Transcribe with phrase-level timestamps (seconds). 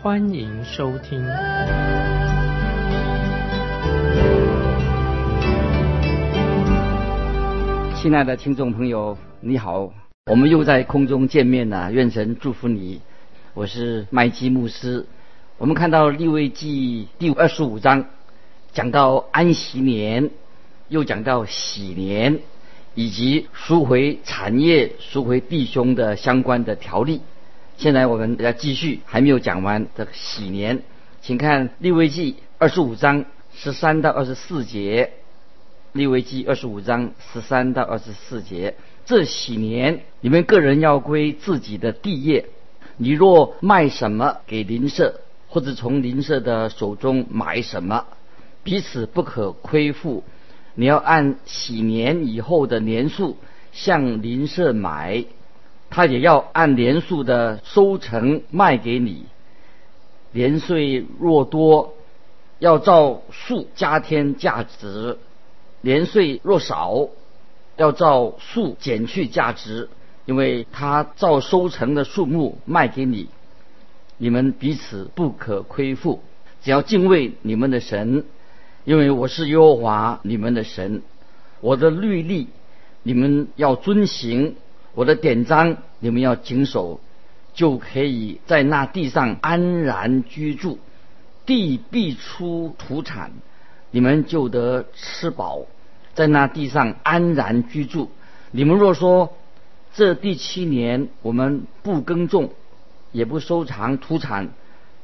[0.00, 1.20] 欢迎收听。
[7.96, 9.92] 亲爱的听众朋友，你好。
[10.30, 13.00] 我们又在空中见面了，愿神祝福你。
[13.54, 15.04] 我是麦基牧师。
[15.56, 18.04] 我们看到利未记第二十五章，
[18.72, 20.30] 讲到安息年，
[20.86, 22.38] 又讲到喜年，
[22.94, 27.20] 以及赎回产业、赎回弟兄的相关的条例。
[27.78, 30.82] 现在我们要继续，还没有讲完的喜年，
[31.22, 35.12] 请看利未记二十五章十三到二十四节。
[35.92, 38.74] 利未记二十五章十三到二十四节。
[39.06, 42.46] 这喜年，你们个人要归自己的地业。
[42.96, 48.06] 你若卖什么给邻舍，或者从邻舍的手中买什么，
[48.64, 50.24] 彼此不可亏负。
[50.74, 53.36] 你要按喜年以后的年数
[53.70, 55.24] 向邻舍买，
[55.90, 59.26] 他也要按年数的收成卖给你。
[60.32, 61.94] 年岁若多，
[62.58, 65.16] 要照数加添价值；
[65.80, 67.08] 年岁若少，
[67.76, 69.88] 要照数减去价值，
[70.26, 73.28] 因为他照收成的数目卖给你，
[74.18, 76.20] 你们彼此不可亏负。
[76.62, 78.24] 只要敬畏你们的神，
[78.84, 81.02] 因为我是耶和华你们的神。
[81.60, 82.48] 我的律例
[83.02, 84.56] 你们要遵行，
[84.98, 86.98] 我的典章你们要谨守，
[87.54, 90.80] 就可以在那地上安然居住。
[91.46, 93.30] 地必出土产，
[93.92, 95.66] 你们就得吃饱。
[96.14, 98.10] 在那地上安然居住。
[98.50, 99.34] 你们若说
[99.94, 102.50] 这第七年我们不耕种，
[103.12, 104.48] 也不收藏土产，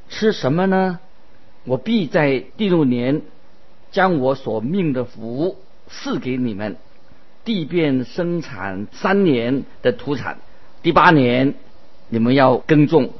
[0.09, 0.99] 吃什么呢？
[1.63, 3.21] 我必在第六年
[3.91, 5.57] 将我所命的福
[5.87, 6.75] 赐给你们，
[7.45, 10.39] 地便生产三年的土产。
[10.83, 11.53] 第八年
[12.09, 13.13] 你们要耕种，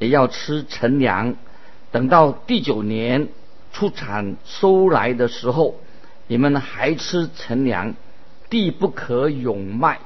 [0.00, 1.36] 也要吃陈粮。
[1.92, 3.28] 等到第九年
[3.72, 5.76] 出产收来的时候。
[6.28, 7.94] 你们还吃陈粮，
[8.50, 10.00] 地不可永卖，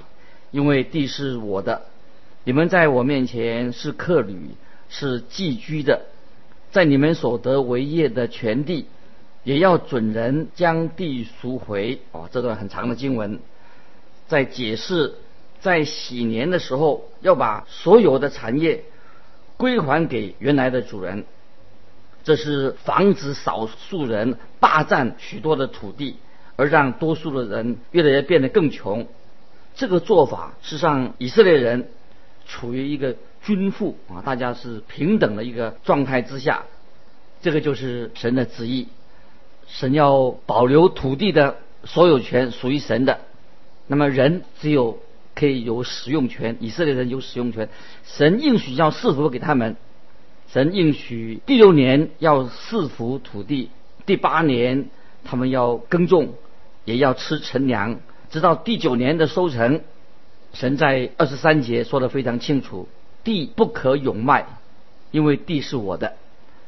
[0.51, 1.87] 因为地是我的。
[2.45, 4.51] 你们在我面前是客旅，
[4.91, 6.03] 是寄居的，
[6.73, 8.85] 在你们所得为业的全地，
[9.45, 12.01] 也要准人将地赎回。
[12.13, 13.41] 哦，这段很长的经文，
[14.31, 15.17] 在解释
[15.59, 18.85] 在喜年的时候，要把所有的产业
[19.57, 21.25] 归还给原来的主人。
[22.23, 26.17] 这是防止少数人霸占许多的土地，
[26.55, 29.09] 而让多数的人越来越变得更穷。
[29.75, 31.91] 这个做法是让以色列人
[32.47, 36.67] 处于一个均富啊，大家是平等的一个状态之下。
[37.43, 38.87] 这个就是神的旨意。
[39.67, 43.21] 神要保留土地的所有权属于神的，
[43.91, 45.01] 那么人只有
[45.35, 47.69] 可以有使用权，以色列人有使用权。
[48.05, 49.75] 神应许要赐福给他们。
[50.53, 53.69] 神应许第六年要赐福土地，
[54.07, 54.87] 第八年
[55.25, 56.35] 他们要耕种，
[56.85, 57.99] 也要吃陈粮，
[58.31, 59.81] 直到第九年的收成。
[60.53, 62.87] 神在二十三节说的非常清楚：
[63.25, 64.47] 地不可永卖，
[65.11, 66.15] 因为地是我的。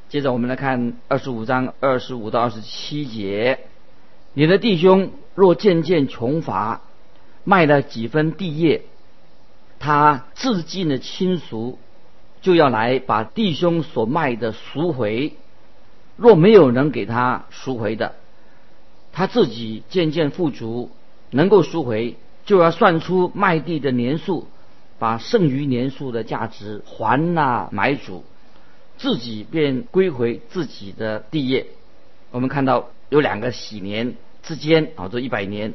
[0.08, 3.60] 接着我们来看二十五章二十五到二十七节：
[4.34, 6.80] 你的弟兄若渐渐穷乏，
[7.44, 8.82] 卖了几分地业，
[9.78, 11.78] 他自尽的亲属。
[12.40, 15.34] 就要来把弟兄所卖的赎回，
[16.16, 18.16] 若没有能给他赎回的，
[19.12, 20.90] 他自己渐渐富足，
[21.30, 24.48] 能够赎回，就要算出卖地的年数，
[24.98, 28.24] 把剩余年数的价值还那买主，
[28.98, 31.68] 自己便归回自己的地业。
[32.32, 35.74] 我们看到有两个喜年之间啊，这一百年，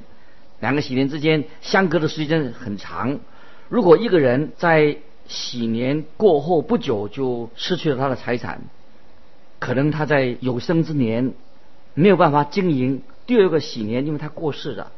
[0.60, 3.20] 两个喜年之间相隔的时间很长。
[3.70, 8.62] 如果一个人在喜年过后不久就失去了他的财产，
[9.60, 11.34] 可能他在有生之年
[11.94, 14.92] 没有办法经营第二个喜年，因为他过世了，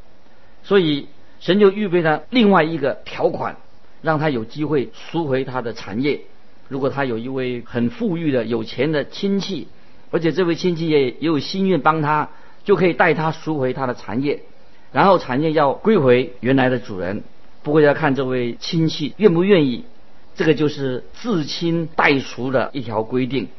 [0.63, 1.07] 所以
[1.39, 3.57] 神就预备了另外一个条款，
[4.01, 6.21] 让他有机会赎回他的产业。
[6.67, 9.67] 如果他有一位很富裕的有钱的亲戚，
[10.11, 12.29] 而且这位亲戚也也有心愿帮他，
[12.63, 14.43] 就可以带他赎回他的产业，
[14.91, 17.23] 然后产业要归回原来的主人。
[17.63, 19.85] 不过要看这位亲戚愿不愿意。
[20.35, 23.49] 这个就是自亲代赎的一条规定。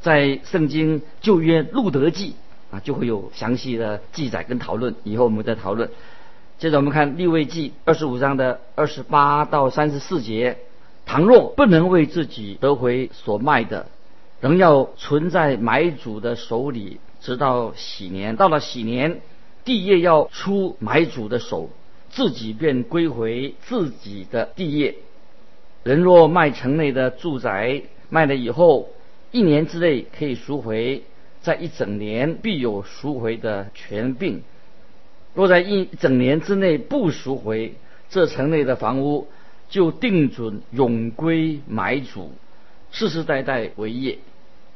[0.00, 2.34] 在圣经旧约路德记
[2.72, 4.94] 啊，就会有详细的记载跟讨论。
[5.04, 5.88] 以后我们再讨论。
[6.58, 10.58] 接着我们看利未记二十五章的二十八到三十四节：
[11.06, 13.86] 倘若不能为自己得回所卖的，
[14.40, 18.36] 仍要存在买主的手里，直到喜年。
[18.36, 19.20] 到了喜年，
[19.64, 21.70] 地业要出买主的手，
[22.10, 24.96] 自己便归回自己的地业。
[25.82, 28.90] 人若卖城内的住宅，卖了以后，
[29.30, 31.02] 一年之内可以赎回，
[31.40, 34.42] 在一整年必有赎回的权柄。
[35.34, 37.74] 若在一整年之内不赎回，
[38.10, 39.28] 这城内的房屋
[39.68, 42.32] 就定准永归买主，
[42.90, 44.18] 世世代代为业。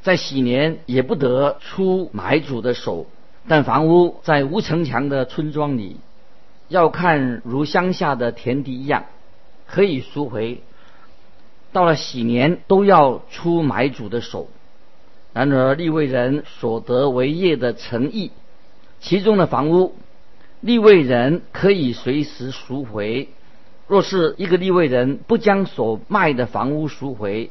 [0.02, 3.06] 在喜年也不得出买主的手，
[3.46, 5.98] 但房屋在无城墙的村庄里，
[6.68, 9.04] 要看如乡下的田地一样，
[9.66, 10.62] 可以赎回。
[11.72, 14.48] 到了喜年都要出买主的手。
[15.32, 18.30] 然而立位人所得为业的诚意，
[19.00, 19.94] 其中的房屋。
[20.60, 23.28] 立位人可以随时赎回。
[23.86, 27.50] 若是一个立位人不将所卖的房屋赎回，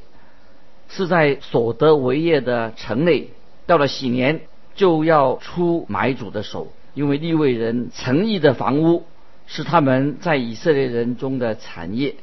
[0.90, 3.30] 是在所得为业的城内，
[3.68, 4.42] 到了喜年
[4.76, 9.06] 就要出买主的手，因为立位人诚意的房屋
[9.48, 12.16] 是他们在以色列人中的产业，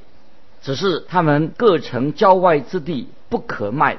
[0.63, 3.99] 只是他们各城郊外之地不可卖。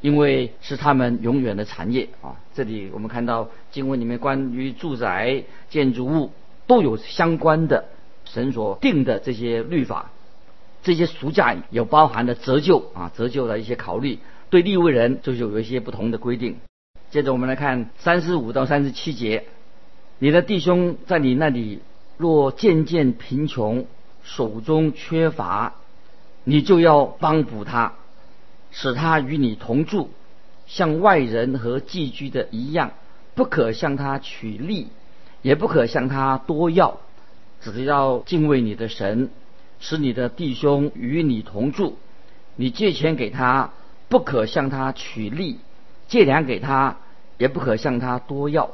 [0.00, 2.36] 因为是他们永远的产业啊！
[2.54, 6.30] 这里我们看到经文里面关于住宅、建筑物
[6.66, 7.86] 都有相关的
[8.26, 10.10] 神所定的这些律法，
[10.82, 14.18] 这些俗价有包含的折旧啊，折旧的一些考虑，
[14.50, 16.58] 对利未人就有一些不同的规定。
[17.14, 19.44] 接着我们来看三十五到三十七节：
[20.18, 21.78] 你的弟兄在你那里
[22.16, 23.86] 若渐渐贫穷，
[24.24, 25.74] 手中缺乏，
[26.42, 27.92] 你就要帮补他。
[28.72, 30.10] 使他与你同住，
[30.66, 32.90] 像外人和寄居的一样，
[33.36, 34.88] 不可向他取利，
[35.40, 36.98] 也不可向他多要，
[37.60, 39.30] 只要敬畏你的神，
[39.78, 41.96] 使你的弟兄与你同住。
[42.56, 43.70] 你借钱给他，
[44.08, 45.58] 不可向他取利；
[46.08, 46.96] 借粮给他，
[47.38, 48.70] 也不可向他多要。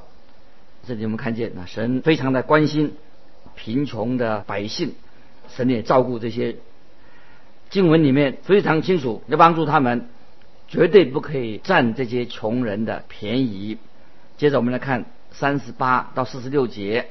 [0.86, 2.94] 这里我们看见啊，神非常的关心
[3.54, 4.94] 贫穷的百姓，
[5.48, 6.56] 神也照顾这些。
[7.68, 10.08] 经文里面非常清楚，要帮助他们，
[10.66, 13.78] 绝对不可以占这些穷人的便宜。
[14.38, 17.06] 接着我们来看三十八到四十六节，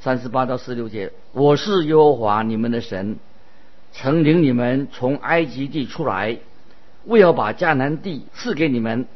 [0.00, 3.16] 三十八到四十六节，我是耶和华你们的神，
[3.92, 6.38] 曾领你们从埃及地出来，
[7.06, 9.06] 为要把迦南地赐给你们，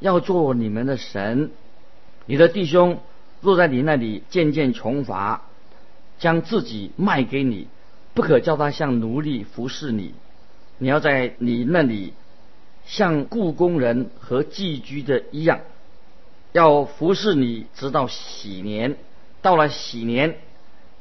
[0.00, 1.50] 要做你们的神。
[2.26, 3.00] 你的弟兄
[3.40, 5.42] 若在你那里渐渐穷乏，
[6.18, 7.68] 将自己卖给你。
[8.14, 10.12] 不可叫他像奴隶服侍你，
[10.78, 12.14] 你要在你那里
[12.84, 15.60] 像雇工人和寄居的一样，
[16.52, 18.96] 要服侍你直到喜年。
[19.40, 20.36] 到了喜年，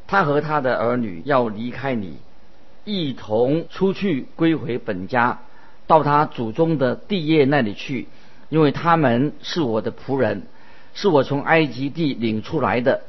[0.05, 2.17] 他和他的儿女要离开你，
[2.85, 5.39] 一同出去归回本家，
[5.88, 8.07] 到他祖宗的地业那里去，
[8.49, 10.44] 因为他们是我的仆人，
[10.94, 13.01] 是我从埃及地领出来的，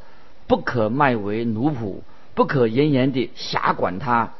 [0.46, 2.00] 不可卖为奴仆。
[2.34, 4.34] 不可严严地辖管他，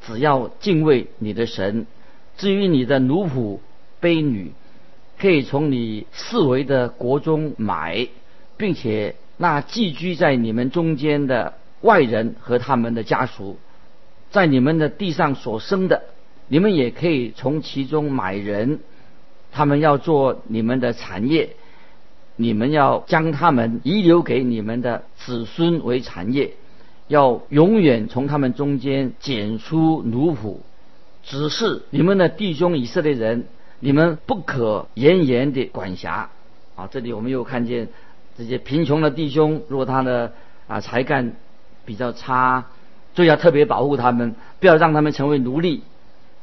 [0.00, 1.86] 只要敬畏你的神。
[2.38, 3.58] 至于你的奴仆、
[4.00, 4.52] 婢女，
[5.18, 8.08] 可以从你四围的国中买，
[8.56, 11.52] 并且那寄居在你们中间的
[11.82, 13.58] 外人和他们的家属，
[14.30, 16.04] 在你们的地上所生的，
[16.48, 18.80] 你们也可以从其中买人。
[19.56, 21.56] 他们要做你们的产业，
[22.36, 26.52] 你们要将他们遗留给你们的子孙为产业。
[27.08, 30.58] 要永远从他们中间拣出奴仆，
[31.22, 33.46] 只是你们的弟兄以色列人，
[33.80, 36.28] 你们不可严严的管辖。
[36.74, 37.88] 啊，这里我们又看见
[38.36, 40.34] 这些贫穷的弟兄，如果他的
[40.68, 41.32] 啊才干
[41.86, 42.66] 比较差，
[43.14, 45.82] 就要特别保护他们，不要让他们成为奴隶，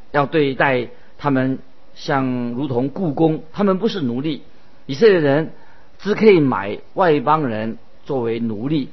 [0.09, 0.87] 要对待
[1.19, 1.59] 他们
[1.95, 4.43] 像如同故宫，他们不是奴隶。
[4.85, 5.53] 以色列人
[5.99, 8.89] 只可以买外邦人作为奴隶。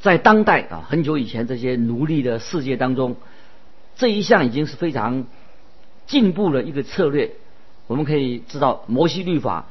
[0.00, 3.16] 在当代啊，很久以前这些奴隶的世界当中，
[3.96, 5.26] 这一项已经是非常
[6.06, 7.32] 进步了一个策略。
[7.86, 9.66] 我们可以知道，摩西律法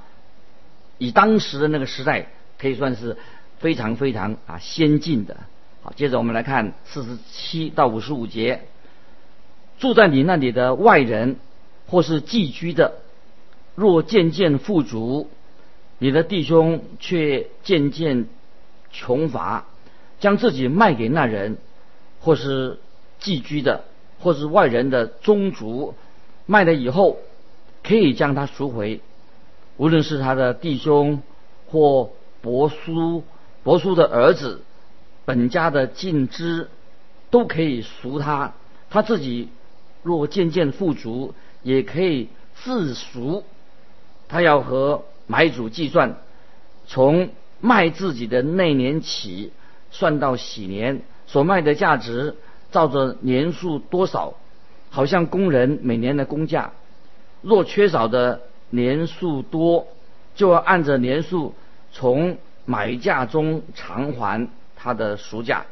[0.99, 2.27] 以当时的那个时代
[2.59, 3.17] 可以算是
[3.57, 5.37] 非常非常啊先进的。
[5.81, 8.61] 好，接着我们来看四十七到五十五节，
[9.79, 11.37] 住在你那里的外人
[11.89, 12.93] 或是寄居的，
[13.75, 15.29] 若渐渐富足，
[15.97, 18.27] 你的弟兄却渐渐
[18.91, 19.65] 穷乏。
[20.19, 21.55] 将自己卖给那人，
[22.19, 22.77] 或是
[23.19, 23.85] 寄居的，
[24.19, 25.95] 或是外人的宗族，
[26.45, 27.19] 卖了以后，
[27.83, 28.99] 可以将他赎回。
[29.77, 31.21] 无论是他的弟兄
[31.67, 33.23] 或伯叔、
[33.63, 34.61] 伯叔的儿子，
[35.23, 36.67] 本家的近支，
[37.29, 38.51] 都可以赎他。
[38.89, 39.47] 他自己
[40.03, 43.43] 若渐渐富足，也可以自赎。
[44.27, 46.17] 他要和买主计算，
[46.87, 49.51] 从卖自己的那年起，
[49.91, 52.35] 算到喜年所卖的价值，
[52.71, 54.35] 照着年数多少，
[54.89, 56.71] 好像工人每年的工价。
[57.41, 59.87] 若缺少的年数多，
[60.35, 61.55] 就要按着年数
[61.91, 65.65] 从买价中偿还他的赎价；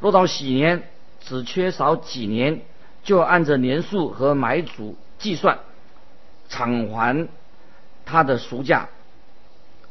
[0.00, 0.84] 若到喜年
[1.20, 2.60] 只缺少几年，
[3.02, 5.58] 就按着年数和买主计算
[6.48, 7.28] 偿还
[8.04, 8.88] 他的赎价。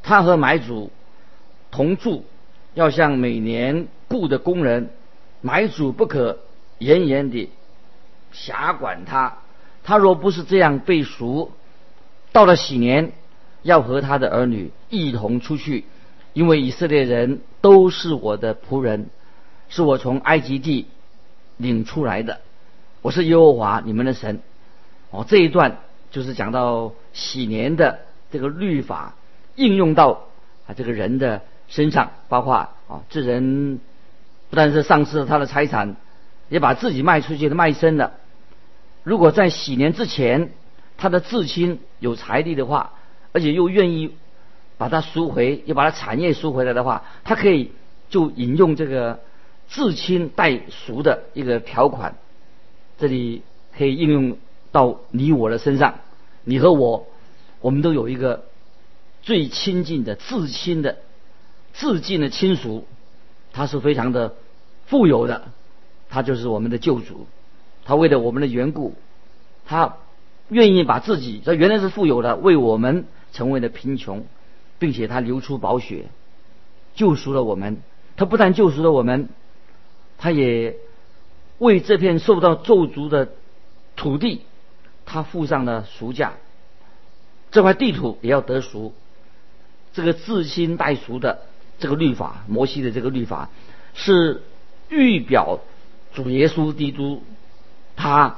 [0.04, 0.92] 他和买主
[1.72, 2.26] 同住，
[2.74, 4.92] 要向每年雇的工人，
[5.42, 6.40] 买主不可
[6.78, 7.50] 严严地
[8.32, 9.40] 辖管他。
[9.84, 11.52] 他若不是这样被赎，
[12.32, 13.14] 到了喜年，
[13.64, 15.86] 要和他的儿女一同出去，
[16.34, 19.10] 因为以色列人都是我的仆人，
[19.70, 20.88] 是我从埃及地
[21.58, 22.42] 领出来的，
[23.02, 24.42] 我是耶和华你们的神。
[25.16, 25.78] 哦，这一段
[26.12, 28.00] 就是讲到喜年的
[28.32, 29.16] 这个律法
[29.56, 30.24] 应用到
[30.68, 32.70] 啊这个人的身上，包括啊
[33.10, 33.80] 这人
[34.50, 35.96] 不但是丧失了他的财产，
[36.50, 38.12] 也把自己卖出去的卖身了。
[39.04, 40.52] 如果在喜年之前，
[40.98, 42.92] 他的至亲有财力的话，
[43.32, 44.16] 而且又愿意
[44.78, 47.72] 把它赎回，又把他产业赎回来的话，他可以
[48.10, 49.22] 就引用这个
[49.70, 52.16] 至亲代赎的一个条款。
[52.98, 53.44] 这里
[53.78, 54.38] 可以应用
[54.76, 55.96] 到你我的身上，
[56.44, 57.08] 你和我，
[57.62, 58.44] 我们都有一个
[59.22, 60.98] 最亲近的至亲的
[61.74, 62.86] 至近的亲属，
[63.54, 64.36] 他是非常的
[64.86, 65.44] 富有的，
[66.10, 67.26] 他就是我们的救主。
[67.86, 68.96] 他为了我们的缘故，
[69.66, 69.96] 他
[70.50, 74.26] 愿意把自己，他原来是富有的，为我们成为了贫穷，
[74.78, 76.08] 并且他流出宝血，
[76.96, 77.78] 救赎了我们。
[78.18, 79.30] 他不但救赎了我们，
[80.18, 80.76] 他也
[81.60, 83.30] 为这片受到咒诅的
[83.96, 84.42] 土地，
[85.06, 86.34] 他付上了赎价。
[87.52, 88.94] 这块地图也要得赎。
[89.94, 91.44] 这个自亲代赎的
[91.80, 93.50] 这个律法，摩西的这个律法，
[93.94, 94.42] 是
[94.90, 95.60] 预表
[96.14, 97.24] 主耶稣基督。
[97.96, 98.36] 他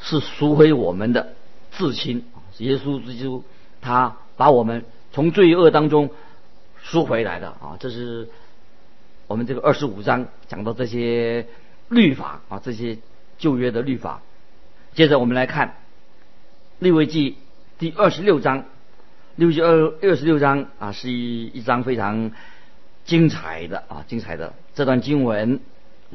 [0.00, 1.34] 是赎回我们的
[1.70, 2.24] 至亲，
[2.58, 3.44] 耶稣基督，
[3.80, 6.10] 他把我们从罪恶当中
[6.82, 7.76] 赎回来的啊！
[7.78, 8.28] 这是
[9.28, 11.46] 我们这个二十五章讲到这些
[11.88, 12.98] 律法啊，这些
[13.38, 14.22] 旧约的律法。
[14.94, 15.74] 接着我们来看
[16.78, 17.36] 利未记
[17.78, 18.64] 第二十六章，
[19.34, 22.30] 六记二二十六章啊，是一一章非常
[23.04, 25.58] 精彩的啊，精彩的这段经文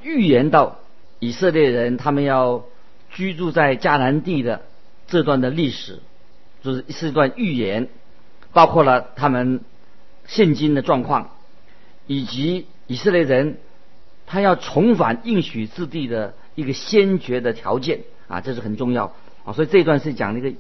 [0.02, 0.80] 预言到。
[1.22, 2.64] 以色列人他们要
[3.10, 4.62] 居住在迦南地的
[5.08, 6.00] 这段的历史，
[6.64, 7.90] 就是是一段预言，
[8.54, 9.60] 包括了他们
[10.26, 11.32] 现今的状况，
[12.08, 13.58] 以及以色列人
[14.26, 19.52] 他要重返应许之地的一个先决的条件啊，这是很重要啊。
[19.52, 20.54] 所以这一段是讲那个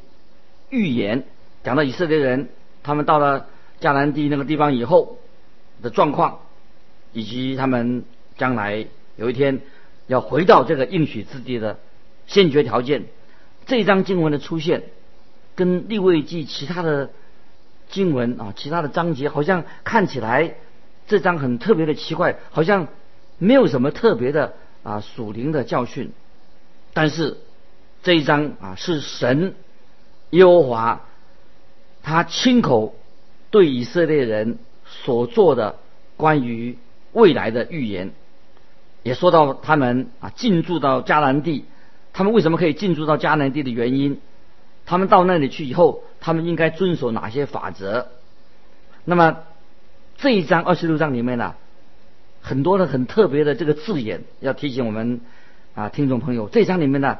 [0.69, 1.23] 预言，
[1.63, 2.49] 讲到以色列人
[2.83, 3.47] 他们到了
[3.79, 5.17] 迦南地那个地方以后
[5.81, 6.39] 的状况，
[7.13, 8.03] 以及他们
[8.37, 8.85] 将来
[9.15, 9.61] 有一天。
[10.09, 11.77] 要回到这个应许之地的
[12.25, 13.03] 先决条件，
[13.67, 14.81] 这张经文的出现，
[15.53, 17.11] 跟立位记其他的
[17.89, 20.55] 经文啊，其他的章节好像看起来
[21.05, 22.87] 这张很特别的奇怪，好像
[23.37, 26.11] 没有什么特别的啊属灵的教训。
[26.93, 27.37] 但是
[28.01, 29.55] 这一章啊，是神
[30.29, 31.01] 耶和华
[32.01, 32.95] 他亲口
[33.51, 35.75] 对以色列人所做的
[36.15, 36.77] 关于
[37.11, 38.11] 未来的预言。
[39.03, 41.65] 也说到他们啊进驻到迦南地，
[42.13, 44.19] 他们为什么可以进驻到迦南地的原因？
[44.85, 48.07] 他们到那里去以后，他们应该遵守哪些法则？
[49.05, 49.37] 那么
[50.17, 51.55] 这一章二十六章里面呢，
[52.41, 55.21] 很多的很特别的这个字眼要提醒我们
[55.75, 57.19] 啊听众朋友，这一章里面呢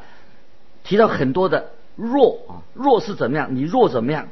[0.84, 3.56] 提到很多的弱啊弱是怎么样？
[3.56, 4.30] 你弱怎么样？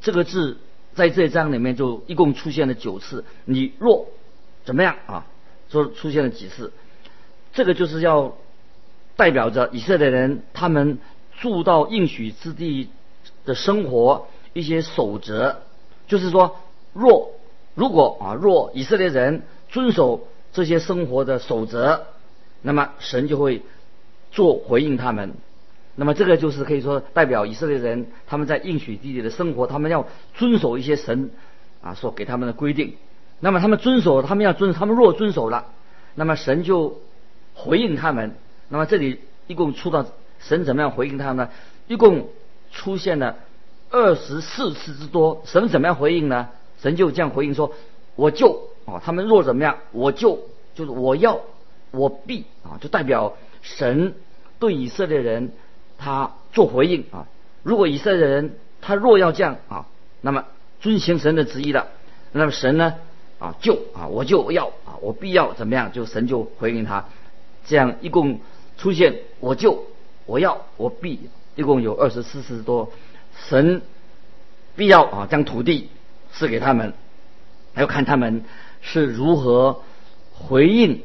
[0.00, 0.58] 这个字
[0.94, 4.08] 在这章里面就一共出现了九次，你弱
[4.64, 5.26] 怎么样啊？
[5.70, 6.72] 说出现了几次？
[7.52, 8.36] 这个就是要
[9.16, 10.98] 代表着以色列人他们
[11.40, 12.88] 住到应许之地
[13.44, 15.56] 的生活一些守则，
[16.06, 16.56] 就是说，
[16.92, 17.32] 若
[17.74, 22.02] 如果啊，若以色列人遵守这些生活的守则，
[22.62, 23.62] 那么神就会
[24.30, 25.34] 做回应他们。
[25.96, 31.30] 那么这个就是可以说代表以色列人他们在应许地里的生活，他们要遵守一些神
[31.82, 32.94] 啊所给他们的规定。
[33.40, 35.66] 那么他们遵守，他们要遵，他们若遵守了，
[36.14, 37.00] 那么神就。
[37.56, 38.34] 回应他们，
[38.68, 40.04] 那么这里一共出到
[40.40, 41.50] 神怎么样回应他们呢？
[41.86, 42.26] 一共
[42.72, 43.36] 出现了
[43.90, 45.40] 二十四次之多。
[45.44, 46.48] 神怎么样回应呢？
[46.82, 47.72] 神就这样回应说
[48.16, 50.40] ：“我就啊，他们若怎么样，我就
[50.74, 51.42] 就是我要，
[51.92, 54.16] 我必啊，就代表神
[54.58, 55.52] 对以色列人
[55.98, 57.26] 他做回应啊。
[57.62, 59.86] 如果以色列人他若要这样啊，
[60.20, 60.44] 那么
[60.80, 61.88] 遵行神的旨意了，
[62.32, 62.94] 那么神呢
[63.38, 67.06] 啊就啊我就要啊我必要怎么样，就神就回应他。
[67.66, 68.40] 这样一共
[68.76, 69.84] 出现我就
[70.26, 72.92] 我要我必，一共有二十四次多。
[73.48, 73.82] 神
[74.76, 75.88] 必要啊将土地。
[76.36, 76.94] 赐给他们，
[77.74, 78.42] 还要看他们
[78.80, 79.82] 是如何
[80.32, 81.02] 回应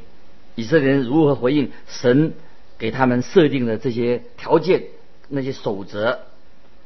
[0.55, 2.33] 以色列人如何回应神
[2.79, 4.85] 给他们设定的这些条件、
[5.27, 6.21] 那些守则。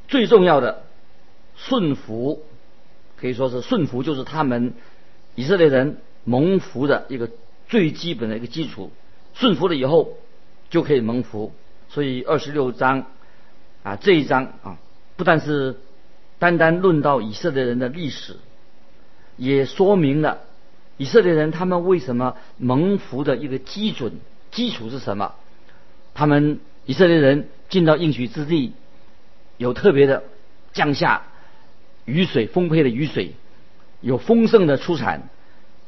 [0.09, 0.83] 最重要的
[1.55, 2.43] 顺服，
[3.15, 4.73] 可以说是顺服，就是他们
[5.35, 7.29] 以色列人蒙福的一个
[7.69, 8.91] 最基本的一个基础。
[9.33, 10.17] 顺服了以后，
[10.69, 11.53] 就可以蒙福。
[11.87, 13.05] 所以二十六章
[13.83, 14.77] 啊这一章啊，
[15.15, 15.77] 不但是。
[16.39, 18.35] 单单论到以色列人的历史，
[19.37, 20.41] 也说明了
[20.97, 24.19] 以色列人他们为什么蒙福的一个基准
[24.51, 25.35] 基础是什么？
[26.13, 28.73] 他们以色列人进到应许之地，
[29.57, 30.23] 有特别的
[30.73, 31.23] 降下
[32.05, 33.33] 雨水，丰沛的雨水，
[34.01, 35.29] 有丰盛的出产，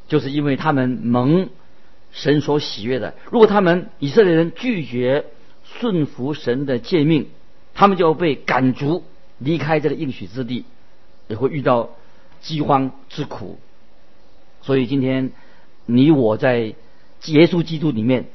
[0.08, 1.48] 就是因为他们蒙
[2.12, 3.14] 神所喜悦的。
[3.30, 5.26] 如果他们以色列人拒绝
[5.64, 7.28] 顺服神的诫命，
[7.74, 9.04] 他们就要被赶逐。
[9.38, 10.64] 离开这个应许之地，
[11.28, 11.90] 也会遇到
[12.40, 13.58] 饥荒之苦。
[14.62, 15.30] 所以今天
[15.84, 16.72] 你我在
[17.26, 18.28] 耶稣基督里面，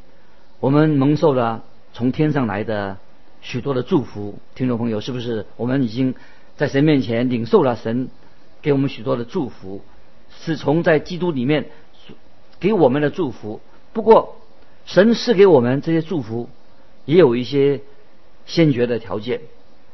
[0.60, 2.98] 我们蒙受了从天上来的
[3.42, 4.40] 许多的祝福。
[4.56, 6.16] 听众朋友，是不是我们已经
[6.58, 8.10] 在神面前领受了神
[8.62, 9.82] 给我们许多的祝福？
[10.40, 11.70] 是从在基督里面
[12.60, 13.60] 给我们的祝福。
[13.94, 14.38] 不过，
[14.86, 16.50] 神赐给我们这些祝福，
[17.06, 17.82] 也有一些
[18.46, 19.42] 先决的条件。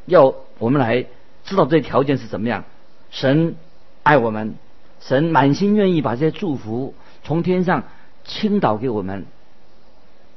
[0.05, 1.05] 要我们来
[1.43, 2.65] 知道这些条件是怎么样。
[3.09, 3.55] 神
[4.03, 4.55] 爱我们，
[5.01, 7.83] 神满心愿意把这些祝福从天上
[8.23, 9.25] 倾倒给我们。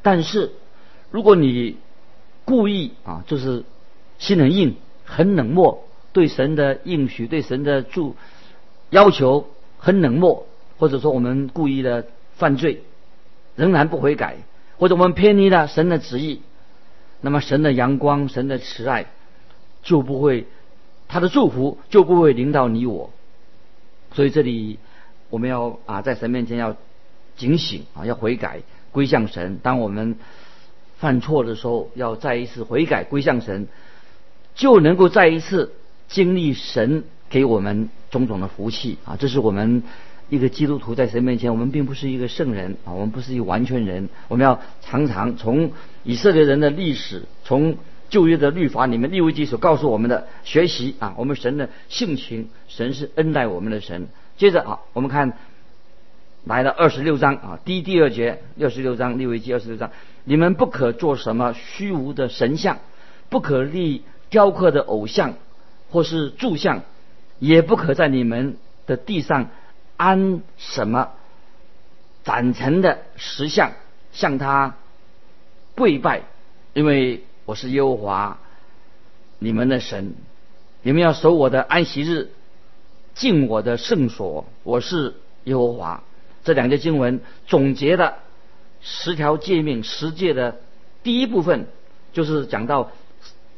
[0.03, 0.53] 但是，
[1.11, 1.77] 如果你
[2.45, 3.65] 故意啊，就是
[4.19, 8.17] 心很硬、很冷漠，对神的应许、对神的祝
[8.91, 10.47] 要求很冷漠，
[10.79, 12.83] 或者说我们故意的犯罪，
[13.57, 14.37] 仍然不悔改，
[14.79, 16.43] 或者我们偏离了神的旨意，
[17.21, 19.07] 那么神的阳光、神的慈爱。
[19.83, 20.47] 就不会，
[21.09, 23.11] 他的祝福就不会临到你我。
[24.13, 24.79] 所以这里
[25.31, 26.77] 我们要啊，在神面前要
[27.35, 28.61] 警醒啊，要悔改
[28.93, 29.59] 归向神。
[29.63, 30.17] 当我们
[31.01, 33.67] 犯错的时候，要再一次悔改归向神，
[34.55, 35.73] 就能够再一次
[36.09, 39.17] 经历神给我们种种的福气啊。
[39.19, 39.83] 这是我们
[40.29, 44.11] 一个基督徒在神面前，我们并不是一个圣人啊，我们不是一个完全人。
[44.29, 45.73] 我们要常常从
[46.05, 47.79] 以色列人的历史，从
[48.11, 54.09] 旧约的律法里面，利未记所告诉我们的学习啊，我们神的性情，神是恩待我们的神。
[54.37, 55.33] 接着啊，我们看
[56.45, 59.91] 来了二十六章啊，第一、第二节，六十六章利未记二十六章，
[60.25, 62.79] 你们不可做什么虚无的神像，
[63.29, 65.35] 不可立雕刻的偶像
[65.91, 66.83] 或是柱像，
[67.39, 68.57] 也不可在你们
[68.87, 69.51] 的地上
[69.97, 71.11] 安什么
[72.25, 73.73] 展成的石像，
[74.13, 74.77] 向他
[75.75, 76.23] 跪拜，
[76.75, 77.25] 因为。
[77.47, 78.39] 我是耶和华，
[79.41, 80.15] 你们的神，
[80.83, 82.31] 你们要守我的安息日，
[83.15, 84.45] 敬我的圣所。
[84.63, 86.05] 我是耶和华。
[86.45, 88.19] 这两节经文总结了
[88.81, 90.61] 十条诫命、十诫的
[91.03, 91.67] 第一部分，
[92.13, 92.93] 就是讲到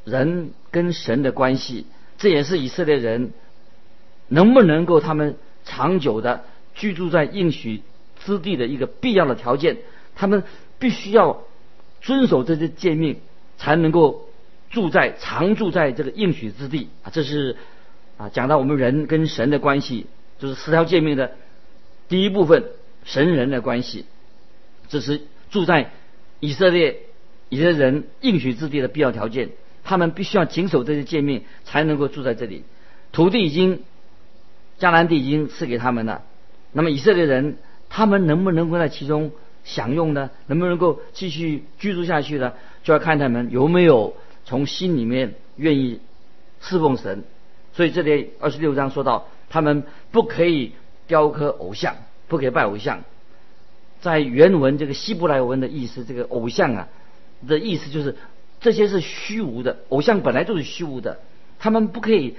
[0.04, 1.86] 人跟神的关系。
[2.18, 3.32] 这也是以色列人
[4.28, 7.82] 能不能够他们长久的居住在应许
[8.24, 9.78] 之地的一个必要的条件。
[10.14, 10.42] 他们
[10.78, 11.42] 必须要
[12.00, 13.20] 遵守这些诫命。
[13.58, 14.28] 才能够
[14.70, 17.10] 住在常住在这个应许之地啊！
[17.12, 17.56] 这是
[18.16, 20.06] 啊，讲到我们人跟神的关系，
[20.40, 21.30] 就是十条诫命的
[22.08, 22.64] 第一部分，
[23.04, 24.04] 神人的关系。
[24.92, 25.90] 这是住在
[26.38, 27.00] 以色列
[27.48, 29.48] 以色列人应许之地的必要条件。
[29.84, 32.62] 他们必须要谨守这些诫命，才能够住在这里。
[33.10, 33.80] 土地已经
[34.78, 36.22] 迦南地已经赐给他们了，
[36.72, 37.56] 那么以色列人
[37.88, 39.32] 他们能不能够在其中？
[39.64, 42.52] 享用呢，能不能够继续居住下去呢？
[42.82, 46.00] 就要看他们有没有从心里面愿意
[46.60, 47.22] 侍奉神。
[47.72, 50.72] 所以这里二十六章说到，他们不可以
[51.06, 51.94] 雕刻偶像，
[52.26, 53.04] 不可以拜偶像。
[54.02, 56.88] 在原文这个希伯来文的意思，这个偶像啊
[57.48, 58.16] 的意思就是
[58.60, 61.20] 这些是虚无的，偶像本来就是虚无的，
[61.58, 62.36] 他们不可以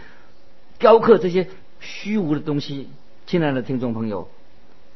[0.78, 1.47] 雕刻这些
[1.80, 2.89] 虚无的东西。
[3.26, 4.30] 亲爱的听众朋友，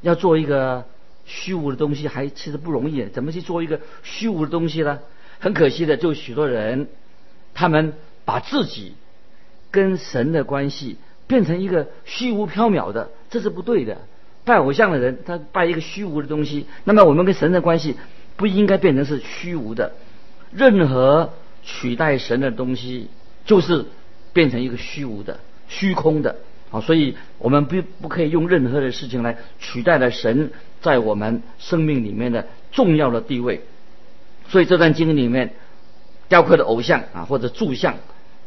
[0.02, 0.86] 要做一个。
[1.30, 5.02] 虚无的东西还其实不容易，怎么去做一个虚无的东西呢？
[5.40, 6.88] 很可惜的，就许多人，
[7.54, 8.94] 他们把自己
[9.70, 10.96] 跟神的关系
[11.28, 13.98] 变成一个虚无缥缈的，这是不对的。
[14.48, 17.96] 拜偶像的人，他拜一个虚无的东西，那么我们跟神的关系
[18.36, 19.92] 不应该变成是虚无的。
[20.52, 21.34] 任何
[21.64, 23.10] 取代神的东西，
[23.46, 23.86] 就是
[24.32, 26.38] 变成一个虚无的、虚空的。
[26.70, 33.62] 好，所以我们不不可以用任何的事情来取代了神在我们生命里面的重要的地位。
[34.48, 35.54] 所以这段经里面
[36.30, 37.96] 雕刻的偶像啊，或者铸像，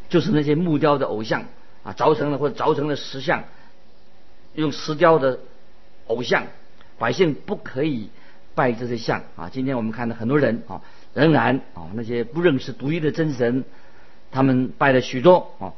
[0.09, 1.45] 就是那些木雕的偶像
[1.83, 3.45] 啊，凿成了或者凿成了石像，
[4.55, 5.39] 用石雕的
[6.11, 6.47] 偶像，
[6.99, 8.11] 百姓不可以
[8.55, 9.49] 拜这些像啊。
[9.51, 10.83] 今天我们看到很多人啊，
[11.15, 13.65] 仍然啊那些不认识独一的真神，
[14.31, 15.73] 他们拜了许多啊。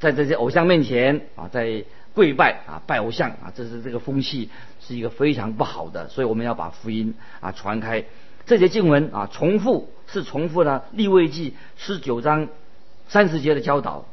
[0.00, 8.04] 在这些偶像面前啊，在跪拜啊，拜偶像啊，这是这个风气是一个非常不好的，所以我们要把福音啊传开。
[8.44, 12.48] 这些经文啊，重复是重复了立位记十九章
[13.08, 14.04] 三十节的教导。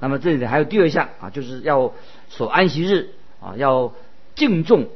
[0.00, 1.92] 那么这里还有第二项啊，就是要
[2.28, 3.08] 守安息日
[3.40, 3.92] 啊，要
[4.34, 4.86] 敬重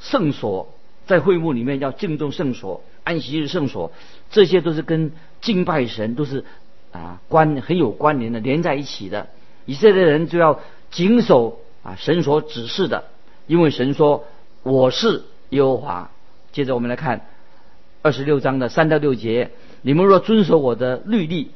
[0.00, 0.74] 圣所，
[1.06, 3.92] 在会幕里面要敬重圣所，安息日圣所，
[4.30, 6.44] 这些都是跟敬拜神都是
[6.90, 9.28] 啊关很有关联的，连在一起的。
[9.66, 10.60] 以色列人就要
[10.90, 13.04] 谨守啊神所指示的，
[13.46, 14.24] 因为神说
[14.62, 16.10] 我是耶和华。
[16.52, 17.26] 接着我们来看
[18.02, 19.50] 二十六章的三到六节：
[19.82, 21.50] 你们若遵守我的律例，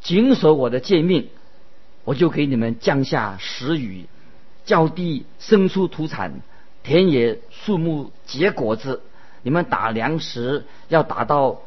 [0.00, 1.28] 谨守我的诫命，
[2.04, 4.06] 我就给你们降下时雨，
[4.64, 6.40] 叫地生出土产，
[6.82, 9.02] 田野树木结果子。
[9.42, 11.60] 你们打粮食要打到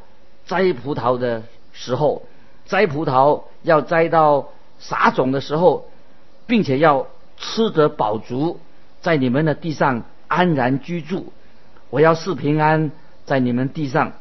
[0.45, 2.23] 摘葡萄的时候，
[2.65, 4.49] 摘葡萄要摘到。
[4.79, 5.87] 撒种的时候，
[6.45, 8.59] 并且要吃得饱足，
[8.99, 11.31] 在你们的地上安然居住。
[11.89, 12.91] 我要赐平安
[13.23, 14.11] 在你们地上，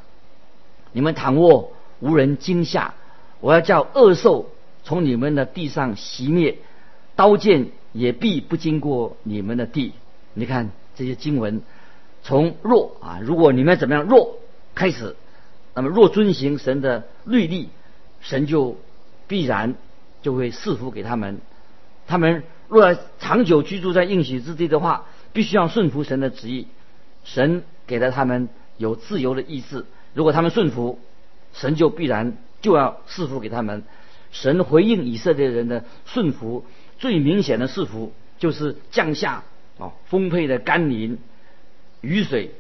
[0.93, 2.95] 你们躺卧无人惊吓。
[3.41, 4.51] 我要叫恶兽
[4.85, 6.59] 从你们的地上熄灭，
[7.17, 9.95] 刀剑也必不经过你们的地。
[10.33, 11.63] 你看这些经文，
[12.23, 14.39] 从弱啊，如果你们怎么样弱
[14.75, 15.17] 开始，
[15.75, 17.69] 那么若遵行神的律例，
[18.21, 18.77] 神就
[19.27, 19.75] 必然。
[20.23, 21.41] 就会赐福给他们。
[22.07, 26.69] 他们若要长久居住在应许之地的话，必须要顺服神的旨意。
[27.25, 29.85] 神给了他们有自由的意志。
[30.15, 31.01] 如果他们顺服，
[31.53, 33.83] 神就必然就要赐福给他们。
[34.31, 36.65] 神回应以色列人的顺服，
[37.01, 39.43] 最明显的赐福就是降下
[39.83, 41.19] 啊丰沛的甘霖、
[42.01, 42.51] 雨水，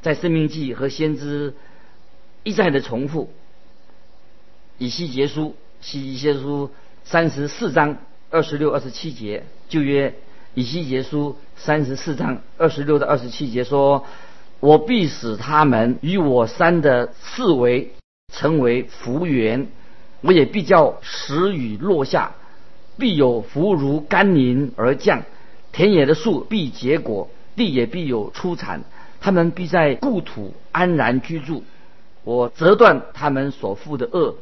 [0.00, 1.54] 在生命记和先知
[2.42, 3.32] 一再的重复。
[4.78, 6.70] 以西结书，西结书。
[7.04, 7.98] 三十四章
[8.30, 10.14] 二十六、二十七节，旧约
[10.54, 14.06] 以西结书三十四章二十六到二十七节说
[14.60, 17.90] ：“我必使他们与我山的四围
[18.32, 19.66] 成为福源，
[20.20, 22.36] 我也必叫时雨落下，
[22.98, 25.24] 必有福如甘霖而降，
[25.72, 28.82] 田野的树必结果，地也必有出产，
[29.20, 31.64] 他们必在故土安然居住。
[32.24, 34.36] 我折断他们所负的恶。”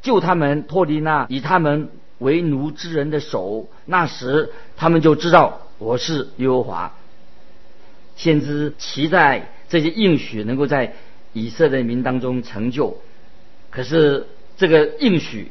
[0.00, 6.94] 救他们脱离那以他们为奴之人的手，那时他们就知道我是耶和华。
[8.14, 10.94] 先知期待这些应许能够在
[11.32, 12.98] 以色列民当中成就，
[13.70, 15.50] 可是这个应许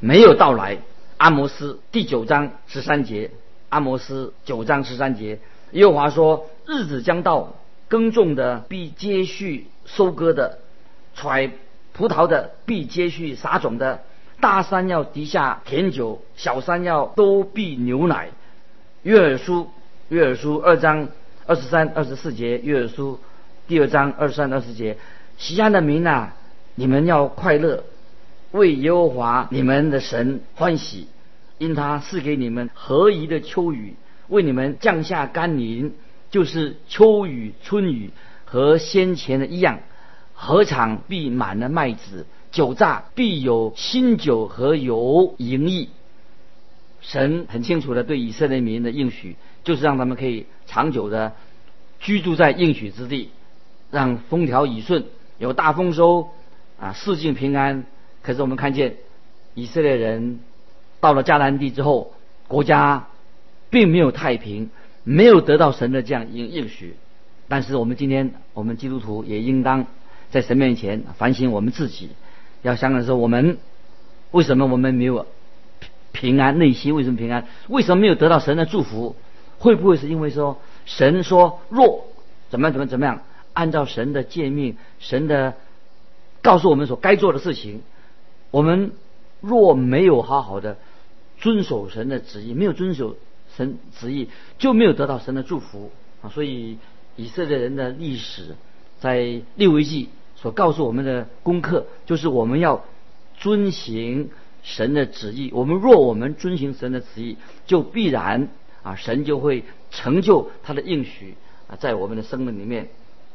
[0.00, 0.76] 没有到来。
[1.16, 3.30] 阿摩斯第九章十三节，
[3.68, 5.38] 阿摩斯九章十三节，
[5.72, 7.54] 耶和华说：日子将到，
[7.88, 10.58] 耕种的必接续收割的，
[11.14, 11.50] 揣。
[11.94, 14.02] 葡萄的必接续撒种的，
[14.40, 18.28] 大山要滴下甜酒，小山要都必牛奶。
[19.02, 19.68] 约尔书，
[20.08, 21.08] 约尔书二章
[21.46, 23.18] 二十三、二十四节，约尔书
[23.66, 24.96] 第二章二十三、二十节，
[25.38, 26.34] 西安的民呐，
[26.76, 27.82] 你们要快乐，
[28.52, 31.08] 为耶和华你们的神欢喜，
[31.58, 33.94] 因他赐给你们合宜的秋雨，
[34.28, 35.92] 为你们降下甘霖，
[36.30, 38.10] 就是秋雨、春雨
[38.44, 39.80] 和先前的一样。
[40.34, 45.88] 禾场必满了麦子，酒榨必有新酒和油盈溢。
[47.00, 51.32] 神很清楚的对以色列民的应许，就是让他们可以长久的
[51.98, 53.30] 居住在应许之地，
[53.90, 55.06] 让风调雨顺，
[55.38, 56.28] 有大丰收，
[56.78, 57.84] 啊，四境平安。
[58.22, 58.96] 可是我们看见
[59.54, 60.38] 以色列人
[61.00, 62.12] 到了迦南地之后，
[62.46, 63.06] 国家
[63.70, 64.70] 并没有太平，
[65.04, 66.96] 没有得到神的这样应应许。
[67.48, 69.86] 但是我们今天，我们基督徒也应当。
[70.30, 72.10] 在神面前反省我们自己，
[72.60, 73.56] 要想想说我们
[74.30, 75.24] 为什么我们没有
[76.12, 76.94] 平安内心？
[76.94, 77.46] 为什么平安？
[77.68, 79.16] 为什么没有得到神的祝福？
[79.58, 82.04] 会不会是因为说神说若
[82.50, 83.22] 怎么样怎么怎么样，
[83.54, 85.54] 按照神的诫命，神的
[86.42, 87.80] 告诉我们所该做的事情，
[88.50, 88.92] 我们
[89.40, 90.76] 若没有好好的
[91.40, 93.16] 遵守神的旨意，没有遵守
[93.56, 96.28] 神旨意，就没有得到神的祝福啊！
[96.30, 96.78] 所以
[97.16, 98.56] 以色列人的历史，
[99.00, 102.84] 在利未记所告诉我们的功课，就是我们要
[103.36, 104.30] 遵行
[104.62, 105.50] 神的旨意。
[105.52, 108.48] 我们若我们遵行神的旨意，就必然
[108.82, 111.34] 啊，神就会成就他的应许
[111.68, 112.88] 啊，在我们的生命里面。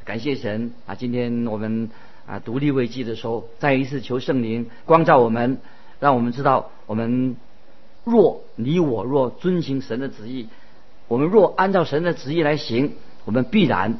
[0.04, 0.96] 感谢神啊！
[0.96, 1.90] 今天我们
[2.26, 5.60] 啊独立未记的时候，再一次求圣灵光照我们，
[6.02, 7.38] 让我们知道我们。
[8.04, 10.48] 若你我若遵行神的旨意，
[11.08, 12.94] 我们若按照神的旨意来行，
[13.26, 14.00] 我们必然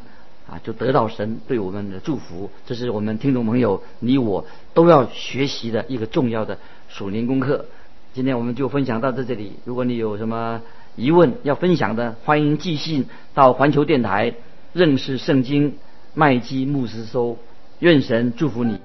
[0.50, 2.50] 啊就得到神对我们的祝福。
[2.66, 6.58] 这是我们听众朋友你我都要学习的一个重要的
[6.90, 7.66] 属灵功课。
[8.14, 9.54] 今天我们就分享到这里。
[9.66, 10.62] 如果你有什么
[10.96, 14.34] 疑问要分享的，欢迎寄信到环球电台
[14.74, 15.76] 认识圣经
[16.14, 17.38] 麦基牧师收。
[17.80, 18.78] 愿神祝福你。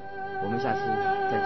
[0.42, 0.80] 我们下次
[1.30, 1.37] 再。